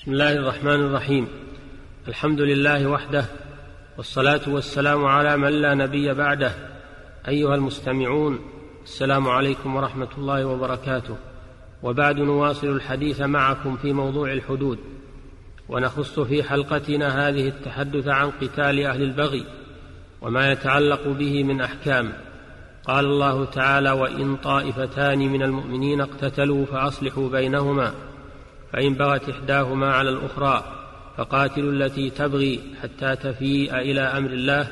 بسم 0.00 0.12
الله 0.12 0.32
الرحمن 0.32 0.80
الرحيم. 0.80 1.28
الحمد 2.08 2.40
لله 2.40 2.86
وحده 2.86 3.24
والصلاة 3.96 4.40
والسلام 4.48 5.04
على 5.04 5.36
من 5.36 5.48
لا 5.48 5.74
نبي 5.74 6.14
بعده. 6.14 6.52
أيها 7.28 7.54
المستمعون 7.54 8.38
السلام 8.84 9.28
عليكم 9.28 9.76
ورحمة 9.76 10.08
الله 10.18 10.44
وبركاته. 10.44 11.16
وبعد 11.82 12.16
نواصل 12.16 12.66
الحديث 12.66 13.20
معكم 13.20 13.76
في 13.76 13.92
موضوع 13.92 14.32
الحدود. 14.32 14.78
ونخص 15.68 16.20
في 16.20 16.42
حلقتنا 16.42 17.28
هذه 17.28 17.48
التحدث 17.48 18.08
عن 18.08 18.30
قتال 18.30 18.86
أهل 18.86 19.02
البغي 19.02 19.44
وما 20.22 20.52
يتعلق 20.52 21.08
به 21.08 21.44
من 21.44 21.60
أحكام. 21.60 22.12
قال 22.84 23.04
الله 23.04 23.44
تعالى 23.44 23.90
وإن 23.90 24.36
طائفتان 24.36 25.18
من 25.18 25.42
المؤمنين 25.42 26.00
اقتتلوا 26.00 26.66
فأصلحوا 26.66 27.28
بينهما 27.28 27.94
فإن 28.72 28.94
بغت 28.94 29.28
إحداهما 29.28 29.92
على 29.92 30.10
الأخرى 30.10 30.64
فقاتلوا 31.16 31.72
التي 31.72 32.10
تبغي 32.10 32.60
حتى 32.82 33.16
تفيء 33.16 33.76
إلى 33.76 34.00
أمر 34.00 34.30
الله 34.30 34.68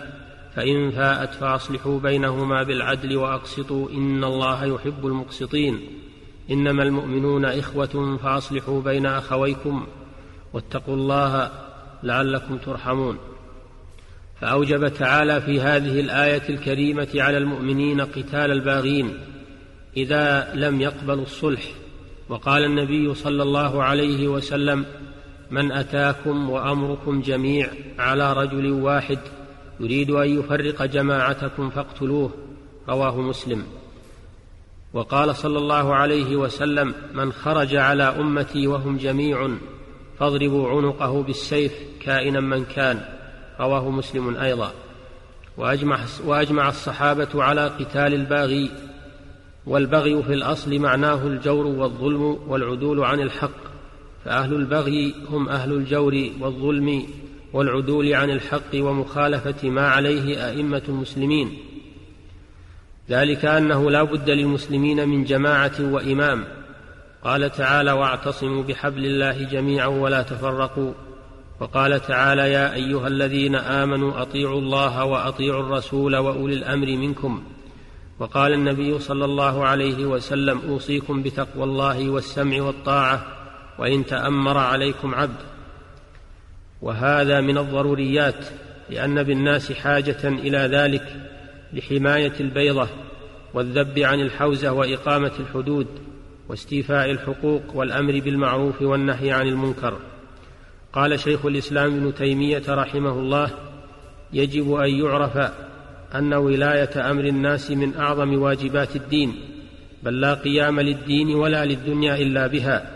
فإن 0.56 0.90
فاءت 0.90 1.34
فأصلحوا 1.34 2.00
بينهما 2.00 2.62
بالعدل 2.62 3.16
وأقسطوا 3.16 3.90
إن 3.90 4.24
الله 4.24 4.64
يحب 4.64 5.06
المقسطين. 5.06 5.80
إنما 6.50 6.82
المؤمنون 6.82 7.44
إخوة 7.44 8.18
فأصلحوا 8.22 8.82
بين 8.82 9.06
أخويكم 9.06 9.86
واتقوا 10.52 10.94
الله 10.94 11.50
لعلكم 12.02 12.58
ترحمون. 12.58 13.18
فأوجب 14.40 14.88
تعالى 14.88 15.40
في 15.40 15.60
هذه 15.60 16.00
الآية 16.00 16.48
الكريمة 16.48 17.08
على 17.14 17.38
المؤمنين 17.38 18.00
قتال 18.00 18.50
الباغين 18.50 19.14
إذا 19.96 20.52
لم 20.54 20.80
يقبلوا 20.80 21.22
الصلح. 21.22 21.62
وقال 22.28 22.64
النبي 22.64 23.14
صلى 23.14 23.42
الله 23.42 23.82
عليه 23.82 24.28
وسلم 24.28 24.86
من 25.50 25.72
أتاكم 25.72 26.50
وأمركم 26.50 27.20
جميع 27.20 27.70
على 27.98 28.32
رجل 28.32 28.72
واحد 28.72 29.18
يريد 29.80 30.10
أن 30.10 30.38
يفرق 30.38 30.84
جماعتكم 30.84 31.70
فاقتلوه. 31.70 32.30
رواه 32.88 33.20
مسلم. 33.20 33.62
وقال 34.92 35.36
صلى 35.36 35.58
الله 35.58 35.94
عليه 35.94 36.36
وسلم 36.36 36.94
من 37.14 37.32
خرج 37.32 37.76
على 37.76 38.02
أمتي 38.02 38.66
وهم 38.66 38.96
جميع 38.96 39.50
فاضربوا 40.18 40.70
عنقه 40.70 41.22
بالسيف 41.22 41.72
كائنا 42.00 42.40
من 42.40 42.64
كان. 42.64 43.04
رواه 43.60 43.90
مسلم 43.90 44.36
أيضا. 44.36 44.72
واجمع, 45.56 45.98
وأجمع 46.24 46.68
الصحابة 46.68 47.42
على 47.42 47.66
قتال 47.66 48.14
الباغي 48.14 48.70
والبغي 49.68 50.22
في 50.22 50.32
الأصل 50.32 50.78
معناه 50.78 51.26
الجور 51.26 51.66
والظلم 51.66 52.38
والعدول 52.48 53.04
عن 53.04 53.20
الحق 53.20 53.68
فأهل 54.24 54.54
البغي 54.54 55.14
هم 55.30 55.48
أهل 55.48 55.72
الجور 55.72 56.28
والظلم 56.40 57.06
والعدول 57.52 58.14
عن 58.14 58.30
الحق 58.30 58.74
ومخالفة 58.74 59.68
ما 59.70 59.88
عليه 59.88 60.48
أئمة 60.48 60.82
المسلمين. 60.88 61.58
ذلك 63.10 63.44
أنه 63.44 63.90
لا 63.90 64.02
بد 64.02 64.30
للمسلمين 64.30 65.08
من 65.08 65.24
جماعة 65.24 65.72
وإمام. 65.80 66.44
قال 67.24 67.50
تعالى 67.50 67.92
واعتصموا 67.92 68.62
بحبل 68.62 69.04
الله 69.04 69.42
جميعا 69.42 69.86
ولا 69.86 70.22
تفرقوا 70.22 70.92
وقال 71.60 72.00
تعالى 72.00 72.52
يا 72.52 72.74
أيها 72.74 73.08
الذين 73.08 73.54
آمنوا 73.54 74.22
أطيعوا 74.22 74.60
الله 74.60 75.04
وأطيعوا 75.04 75.60
الرسول 75.60 76.16
وأولي 76.16 76.54
الأمر 76.54 76.86
منكم 76.86 77.42
وقال 78.18 78.52
النبي 78.52 78.98
صلى 78.98 79.24
الله 79.24 79.66
عليه 79.66 80.06
وسلم 80.06 80.60
أوصيكم 80.68 81.22
بتقوى 81.22 81.64
الله 81.64 82.10
والسمع 82.10 82.62
والطاعة 82.62 83.26
وإن 83.78 84.06
تأمر 84.06 84.58
عليكم 84.58 85.14
عبد. 85.14 85.40
وهذا 86.82 87.40
من 87.40 87.58
الضروريات 87.58 88.46
لأن 88.90 89.22
بالناس 89.22 89.72
حاجة 89.72 90.28
إلى 90.28 90.58
ذلك 90.58 91.16
لحماية 91.72 92.32
البيضة 92.40 92.88
والذب 93.54 93.98
عن 93.98 94.20
الحوزة 94.20 94.72
وإقامة 94.72 95.32
الحدود 95.40 95.86
واستيفاء 96.48 97.10
الحقوق 97.10 97.62
والأمر 97.74 98.20
بالمعروف 98.20 98.82
والنهي 98.82 99.32
عن 99.32 99.48
المنكر. 99.48 99.98
قال 100.92 101.20
شيخ 101.20 101.46
الإسلام 101.46 101.96
ابن 101.96 102.14
تيمية 102.14 102.62
رحمه 102.68 103.12
الله 103.12 103.50
يجب 104.32 104.74
أن 104.74 104.90
يعرف 104.90 105.52
أن 106.14 106.34
ولاية 106.34 107.10
أمر 107.10 107.24
الناس 107.24 107.70
من 107.70 107.96
أعظم 107.96 108.42
واجبات 108.42 108.96
الدين 108.96 109.34
بل 110.02 110.20
لا 110.20 110.34
قيام 110.34 110.80
للدين 110.80 111.34
ولا 111.34 111.64
للدنيا 111.64 112.14
إلا 112.14 112.46
بها. 112.46 112.90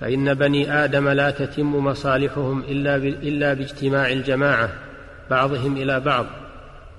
فإن 0.00 0.34
بني 0.34 0.72
آدم 0.84 1.08
لا 1.08 1.30
تتم 1.30 1.76
مصالحهم 1.76 2.60
إلا 2.68 2.96
إلا 2.96 3.54
باجتماع 3.54 4.08
الجماعة 4.12 4.72
بعضهم 5.30 5.76
إلى 5.76 6.00
بعض 6.00 6.26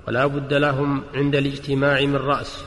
ولا 0.07 0.25
بد 0.25 0.53
لهم 0.53 1.03
عند 1.13 1.35
الاجتماع 1.35 2.01
من 2.01 2.15
رأس. 2.15 2.63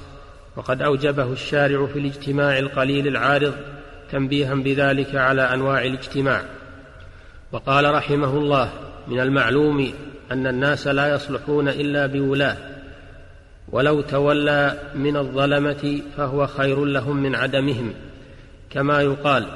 وقد 0.57 0.83
أوجبه 0.83 1.33
الشارع 1.33 1.87
في 1.87 1.99
الاجتماع 1.99 2.59
القليل 2.59 3.09
العارض 3.09 3.55
تنبيها 4.13 4.55
بذلك 4.55 5.15
على 5.15 5.43
أنواع 5.43 5.85
الاجتماع. 5.85 6.43
وقال 7.53 7.95
رحمه 7.95 8.39
الله 8.39 8.71
من 9.09 9.21
المعلوم 9.21 9.93
أن 10.33 10.47
الناس 10.47 10.87
لا 10.87 11.15
يصلحون 11.15 11.69
إلا 11.69 12.07
بولاة 12.07 12.57
ولو 13.73 14.01
تولى 14.01 14.79
من 14.95 15.17
الظلمة 15.17 16.01
فهو 16.17 16.47
خير 16.47 16.85
لهم 16.85 17.17
من 17.17 17.35
عدمهم. 17.35 17.95
كما 18.71 19.03
يقال 19.03 19.47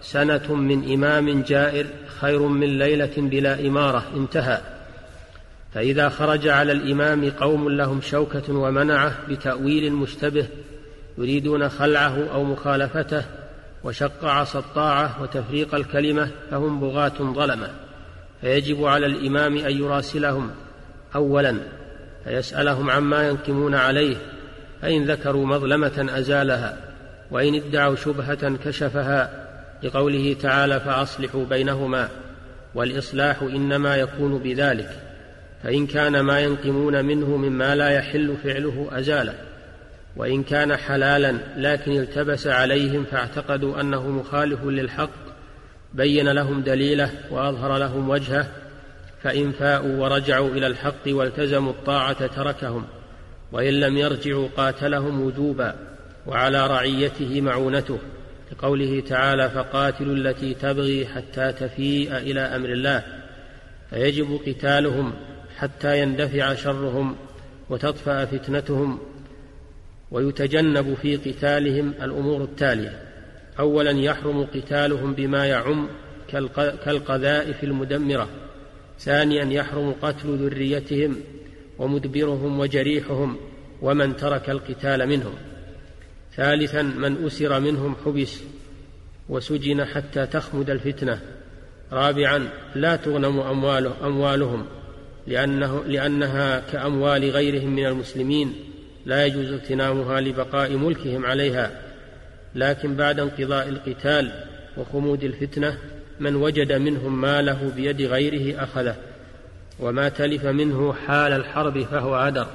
سنة 0.00 0.54
من 0.54 0.92
إمام 0.92 1.42
جائر 1.42 1.86
خير 2.20 2.42
من 2.42 2.78
ليلة 2.78 3.12
بلا 3.16 3.60
إمارة 3.66 4.04
انتهى. 4.16 4.60
فإذا 5.74 6.08
خرج 6.08 6.48
على 6.48 6.72
الإمام 6.72 7.30
قوم 7.30 7.68
لهم 7.68 8.00
شوكة 8.00 8.52
ومنعة 8.52 9.12
بتأويل 9.28 9.92
مشتبه 9.92 10.46
يريدون 11.18 11.68
خلعه 11.68 12.32
أو 12.32 12.44
مخالفته 12.44 13.24
وشق 13.84 14.24
عصا 14.24 14.58
الطاعة 14.58 15.22
وتفريق 15.22 15.74
الكلمة 15.74 16.30
فهم 16.50 16.80
بغاة 16.80 17.12
ظلمة. 17.20 17.70
فيجب 18.42 18.84
على 18.84 19.06
الإمام 19.06 19.56
أن 19.56 19.78
يراسلهم. 19.78 20.50
اولا 21.14 21.56
فيسألهم 22.24 22.90
عما 22.90 23.28
ينقمون 23.28 23.74
عليه 23.74 24.16
فإن 24.82 25.04
ذكروا 25.04 25.46
مظلمة 25.46 26.06
أزالها 26.18 26.76
وإن 27.30 27.54
ادعوا 27.54 27.96
شبهة 27.96 28.56
كشفها 28.64 29.48
لقوله 29.82 30.36
تعالى 30.42 30.80
فأصلحوا 30.80 31.44
بينهما 31.44 32.08
والإصلاح 32.74 33.42
إنما 33.42 33.96
يكون 33.96 34.38
بذلك 34.38 34.90
فإن 35.62 35.86
كان 35.86 36.20
ما 36.20 36.40
ينقمون 36.40 37.04
منه 37.04 37.36
مما 37.36 37.74
لا 37.74 37.90
يحل 37.90 38.36
فعله 38.44 38.88
أزاله 38.92 39.34
وإن 40.16 40.42
كان 40.42 40.76
حلالا 40.76 41.38
لكن 41.56 41.92
التبس 41.92 42.46
عليهم 42.46 43.04
فاعتقدوا 43.04 43.80
أنه 43.80 44.08
مخالف 44.08 44.64
للحق 44.64 45.21
بين 45.94 46.28
لهم 46.28 46.60
دليله 46.60 47.10
واظهر 47.30 47.78
لهم 47.78 48.08
وجهه 48.08 48.46
فإن 49.22 49.52
فاءوا 49.52 49.96
ورجعوا 49.96 50.50
إلى 50.50 50.66
الحق 50.66 51.06
والتزموا 51.06 51.72
الطاعة 51.72 52.26
تركهم 52.26 52.84
وإن 53.52 53.80
لم 53.80 53.96
يرجعوا 53.96 54.48
قاتلهم 54.56 55.20
وجوبا 55.20 55.74
وعلى 56.26 56.66
رعيته 56.66 57.40
معونته 57.40 57.98
لقوله 58.52 59.00
تعالى 59.00 59.50
فقاتلوا 59.50 60.14
التي 60.14 60.54
تبغي 60.54 61.06
حتى 61.06 61.52
تفيء 61.52 62.16
إلى 62.16 62.40
أمر 62.40 62.68
الله 62.68 63.02
فيجب 63.90 64.40
قتالهم 64.46 65.12
حتى 65.56 66.00
يندفع 66.00 66.54
شرهم 66.54 67.16
وتطفأ 67.70 68.24
فتنتهم 68.24 68.98
ويتجنب 70.10 70.94
في 71.02 71.16
قتالهم 71.16 71.94
الأمور 72.02 72.44
التالية. 72.44 73.11
اولا 73.58 73.90
يحرم 73.90 74.44
قتالهم 74.44 75.12
بما 75.14 75.46
يعم 75.46 75.88
كالقذائف 76.84 77.64
المدمرة. 77.64 78.28
ثانيا 78.98 79.44
يحرم 79.44 79.94
قتل 80.02 80.36
ذريتهم 80.36 81.16
ومدبرهم 81.78 82.60
وجريحهم 82.60 83.36
ومن 83.82 84.16
ترك 84.16 84.50
القتال 84.50 85.08
منهم. 85.08 85.34
ثالثا 86.36 86.82
من 86.82 87.26
أسر 87.26 87.60
منهم 87.60 87.96
حبس 88.04 88.40
وسجن 89.28 89.84
حتى 89.84 90.26
تخمد 90.26 90.70
الفتنة. 90.70 91.20
رابعا 91.92 92.48
لا 92.74 92.96
تغنم 92.96 93.40
أمواله 93.40 94.06
أموالهم 94.06 94.66
لأنه 95.26 95.84
لأنها 95.84 96.60
كأموال 96.72 97.30
غيرهم 97.30 97.76
من 97.76 97.86
المسلمين. 97.86 98.54
لا 99.06 99.26
يجوز 99.26 99.52
اغتنامها 99.52 100.20
لبقاء 100.20 100.76
ملكهم 100.76 101.26
عليها. 101.26 101.91
لكن 102.54 102.94
بعد 102.94 103.20
انقضاء 103.20 103.68
القتال 103.68 104.32
وخمود 104.76 105.24
الفتنة 105.24 105.78
من 106.20 106.36
وجد 106.36 106.72
منهم 106.72 107.20
ماله 107.20 107.72
بيد 107.76 108.02
غيره 108.02 108.62
أخذه 108.62 108.96
وما 109.80 110.08
تلف 110.08 110.44
منه 110.44 110.92
حال 110.92 111.32
الحرب 111.32 111.82
فهو 111.82 112.14
عدر 112.14 112.46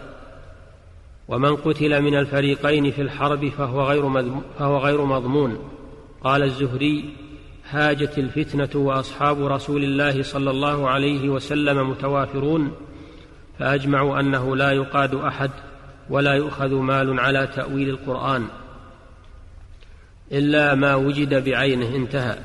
ومن 1.27 1.55
قتل 1.55 2.01
من 2.01 2.17
الفريقين 2.17 2.91
في 2.91 3.01
الحرب 3.01 3.49
فهو 3.49 3.83
غير, 3.83 4.31
فهو 4.59 4.77
غير 4.77 5.05
مضمون. 5.05 5.69
قال 6.23 6.43
الزهري 6.43 7.13
هاجت 7.69 8.17
الفتنة 8.17 8.81
وأصحاب 8.81 9.45
رسول 9.45 9.83
الله 9.83 10.23
صلى 10.23 10.51
الله 10.51 10.89
عليه 10.89 11.29
وسلم 11.29 11.89
متوافرون 11.89 12.71
فأجمعوا 13.59 14.19
أنه 14.19 14.55
لا 14.55 14.71
يقاد 14.71 15.15
أحد 15.15 15.51
ولا 16.09 16.33
يؤخذ 16.33 16.73
مال 16.73 17.19
على 17.19 17.47
تأويل 17.55 17.89
القرآن. 17.89 18.47
إلا 20.31 20.75
ما 20.75 20.95
وجد 20.95 21.43
بعينه 21.43 21.95
انتهى. 21.95 22.37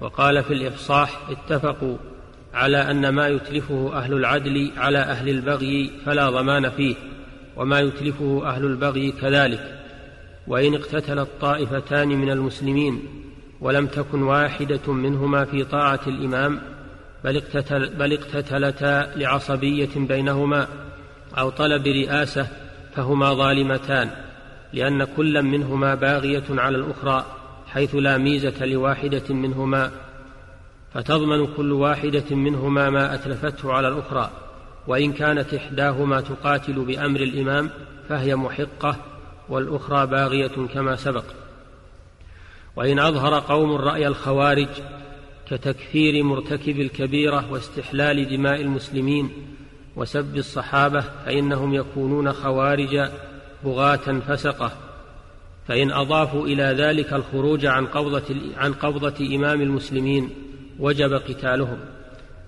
وقال 0.00 0.42
في 0.42 0.54
الإفصاح 0.54 1.20
اتفقوا 1.30 1.96
على 2.54 2.90
أن 2.90 3.08
ما 3.08 3.28
يتلفه 3.28 3.90
أهل 3.94 4.12
العدل 4.12 4.70
على 4.76 4.98
أهل 4.98 5.28
البغي 5.28 5.90
فلا 6.06 6.30
ضمان 6.30 6.70
فيه 6.70 6.94
وما 7.56 7.80
يتلفه 7.80 8.42
أهل 8.46 8.64
البغي 8.64 9.12
كذلك. 9.12 9.80
وإن 10.46 10.74
اقتتلت 10.74 11.28
طائفتان 11.40 12.08
من 12.08 12.30
المسلمين 12.30 13.02
ولم 13.60 13.86
تكن 13.86 14.22
واحدة 14.22 14.92
منهما 14.92 15.44
في 15.44 15.64
طاعة 15.64 16.00
الإمام 16.06 16.60
بل, 17.24 17.36
اقتتل 17.36 17.94
بل 17.94 18.12
اقتتلتا 18.12 19.12
لعصبية 19.16 19.88
بينهما 19.96 20.68
أو 21.38 21.50
طلب 21.50 21.86
رئاسة 21.86 22.46
فهما 22.96 23.34
ظالمتان. 23.34 24.10
لأن 24.72 25.04
كلا 25.04 25.40
منهما 25.40 25.94
باغية 25.94 26.44
على 26.50 26.76
الأخرى 26.76 27.24
حيث 27.66 27.94
لا 27.94 28.18
ميزة 28.18 28.66
لواحدة 28.66 29.34
منهما 29.34 29.90
فتضمن 30.94 31.46
كل 31.46 31.72
واحدة 31.72 32.36
منهما 32.36 32.90
ما 32.90 33.14
أتلفته 33.14 33.72
على 33.72 33.88
الأخرى 33.88 34.30
وإن 34.86 35.12
كانت 35.12 35.54
إحداهما 35.54 36.20
تقاتل 36.20 36.72
بأمر 36.72 37.20
الإمام 37.20 37.70
فهي 38.08 38.36
محقة 38.36 38.96
والأخرى 39.48 40.06
باغية 40.06 40.66
كما 40.74 40.96
سبق. 40.96 41.24
وإن 42.76 42.98
أظهر 42.98 43.38
قوم 43.38 43.72
راي 43.72 44.06
الخوارج 44.06 44.68
كتكفير 45.50 46.22
مرتكب 46.22 46.80
الكبيرة 46.80 47.52
واستحلال 47.52 48.28
دماء 48.36 48.60
المسلمين 48.60 49.30
وسب 49.96 50.36
الصحابة 50.36 51.00
فإنهم 51.00 51.74
يكونون 51.74 52.32
خوارج 52.32 53.10
بغاة 53.64 54.20
فسقه 54.28 54.72
فإن 55.68 55.92
أضافوا 55.92 56.46
إلى 56.46 56.62
ذلك 56.62 57.12
الخروج 57.12 57.66
عن 57.66 57.86
قبضة 57.86 58.34
عن 58.56 58.72
قبضة 58.72 59.36
إمام 59.36 59.60
المسلمين 59.60 60.30
وجب 60.78 61.12
قتالهم. 61.12 61.78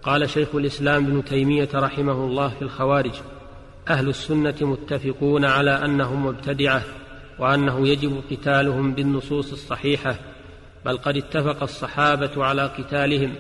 قال 0.03 0.31
شيخ 0.31 0.55
الإسلام 0.55 1.06
ابن 1.06 1.25
تيمية 1.25 1.69
رحمه 1.75 2.12
الله 2.12 2.49
في 2.49 2.62
الخوارج 2.62 3.14
أهل 3.88 4.09
السنة 4.09 4.55
متفقون 4.61 5.44
على 5.44 5.70
أنهم 5.70 6.26
مبتدعة 6.26 6.82
وأنه 7.38 7.88
يجب 7.88 8.23
قتالهم 8.31 8.94
بالنصوص 8.94 9.53
الصحيحة 9.53 10.17
بل 10.85 10.97
قد 10.97 11.17
اتفق 11.17 11.62
الصحابة 11.62 12.44
على 12.44 12.62
قتالهم 12.62 13.35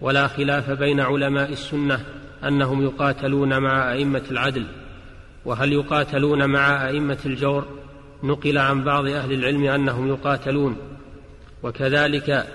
ولا 0.00 0.26
خلاف 0.28 0.70
بين 0.70 1.00
علماء 1.00 1.52
السنة 1.52 2.04
أنهم 2.44 2.84
يقاتلون 2.84 3.58
مع 3.58 3.92
أئمة 3.92 4.22
العدل. 4.30 4.66
وهل 5.46 5.72
يقاتلون 5.72 6.46
مع 6.46 6.88
أئمة 6.88 7.18
الجور؟ 7.26 7.64
نقل 8.22 8.58
عن 8.58 8.84
بعض 8.84 9.06
أهل 9.06 9.32
العلم 9.32 9.64
أنهم 9.64 10.08
يقاتلون. 10.08 10.76
وكذلك 11.62 12.46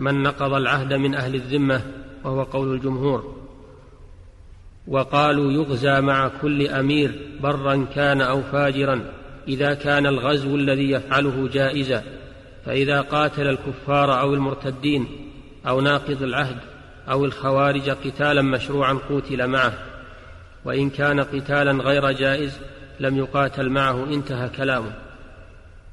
من 0.00 0.22
نقض 0.22 0.52
العهد 0.52 0.92
من 0.92 1.14
أهل 1.14 1.34
الذمة 1.34 1.80
وهو 2.24 2.42
قول 2.42 2.74
الجمهور. 2.74 3.34
وقالوا 4.88 5.52
يغزى 5.52 6.00
مع 6.00 6.28
كل 6.28 6.68
أمير 6.68 7.12
برا 7.40 7.86
كان 7.94 8.20
أو 8.20 8.42
فاجرا 8.42 9.00
إذا 9.48 9.74
كان 9.74 10.06
الغزو 10.06 10.56
الذي 10.56 10.90
يفعله 10.90 11.48
جائزا. 11.52 12.04
فإذا 12.66 13.00
قاتل 13.00 13.46
الكفار 13.46 14.20
أو 14.20 14.34
المرتدين 14.34 15.06
أو 15.66 15.80
ناقض 15.80 16.22
العهد 16.22 16.58
أو 17.10 17.24
الخوارج 17.24 17.90
قتالا 17.90 18.42
مشروعا 18.42 18.92
قوتل 18.92 19.46
معه. 19.46 19.91
وإن 20.64 20.90
كان 20.90 21.20
قتالا 21.20 21.72
غير 21.72 22.12
جائز 22.12 22.58
لم 23.00 23.16
يقاتل 23.16 23.68
معه 23.68 24.04
انتهى 24.04 24.48
كلامه. 24.48 24.92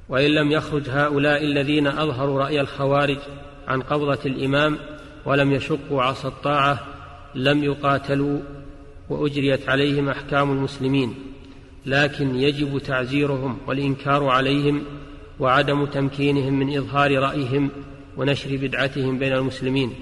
وإن 0.09 0.31
لم 0.31 0.51
يخرج 0.51 0.89
هؤلاء 0.89 1.43
الذين 1.43 1.87
أظهروا 1.87 2.39
رأي 2.39 2.61
الخوارج 2.61 3.17
عن 3.67 3.81
قبضة 3.81 4.19
الإمام 4.25 4.77
ولم 5.25 5.51
يشقوا 5.51 6.03
عصا 6.03 6.27
الطاعة 6.27 6.79
لم 7.35 7.63
يقاتلوا 7.63 8.39
وأجريت 9.09 9.69
عليهم 9.69 10.09
أحكام 10.09 10.51
المسلمين. 10.51 11.15
لكن 11.85 12.35
يجب 12.35 12.77
تعزيرهم 12.77 13.57
والإنكار 13.67 14.27
عليهم 14.27 14.83
وعدم 15.39 15.85
تمكينهم 15.85 16.59
من 16.59 16.77
إظهار 16.77 17.19
رأيهم 17.19 17.69
ونشر 18.17 18.57
بدعتهم 18.57 19.19
بين 19.19 19.33
المسلمين. 19.33 19.93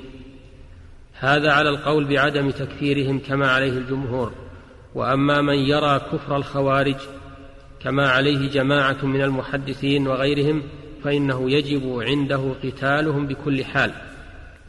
هذا 1.13 1.51
على 1.51 1.69
القول 1.69 2.05
بعدم 2.05 2.49
تكفيرهم 2.49 3.19
كما 3.19 3.51
عليه 3.51 3.71
الجمهور. 3.77 4.46
وأما 4.97 5.41
من 5.41 5.53
يرى 5.53 5.99
كفر 5.99 6.35
الخوارج 6.35 6.95
كما 7.79 8.09
عليه 8.09 8.49
جماعة 8.49 9.05
من 9.05 9.21
المحدثين 9.21 10.07
وغيرهم 10.07 10.63
فإنه 11.03 11.51
يجب 11.51 11.99
عنده 12.01 12.53
قتالهم 12.63 13.27
بكل 13.27 13.65
حال. 13.65 13.91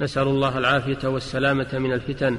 نسأل 0.01 0.23
الله 0.23 0.59
العافية 0.59 1.09
والسلامة 1.09 1.69
من 1.73 1.93
الفتن. 1.93 2.39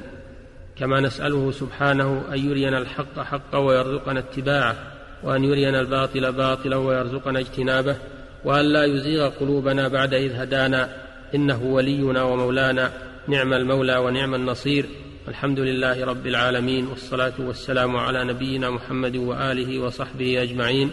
كما 0.76 1.00
نسأله 1.00 1.50
سبحانه 1.50 2.24
أن 2.32 2.38
يرينا 2.50 2.78
الحق 2.78 3.20
حقا 3.20 3.58
ويرزقنا 3.58 4.20
اتباعه 4.20 4.76
وأن 5.22 5.44
يرينا 5.44 5.80
الباطل 5.80 6.32
باطلا 6.32 6.76
ويرزقنا 6.76 7.38
اجتنابه 7.38 7.96
وأن 8.44 8.64
لا 8.64 8.84
يزيغ 8.84 9.28
قلوبنا 9.28 9.88
بعد 9.88 10.14
إذ 10.14 10.32
هدانا. 10.32 10.88
إنه 11.34 11.62
ولينا 11.62 12.22
ومولانا 12.22 12.92
نعم 13.28 13.52
المولى 13.52 13.96
ونعم 13.96 14.34
النصير. 14.34 14.86
الحمد 15.30 15.60
لله 15.60 16.04
رب 16.04 16.26
العالمين 16.26 16.86
والصلاة 16.86 17.32
والسلام 17.38 17.96
على 17.96 18.24
نبينا 18.24 18.70
محمد 18.70 19.16
وآله 19.16 19.78
وصحبه 19.78 20.42
أجمعين 20.42 20.90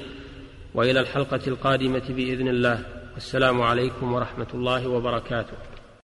وإلى 0.73 0.99
الحلقة 0.99 1.39
القادمة 1.47 2.01
بإذن 2.09 2.47
الله. 2.47 2.79
السلام 3.17 3.61
عليكم 3.61 4.13
ورحمة 4.13 4.47
الله 4.53 4.87
وبركاته. 4.87 5.76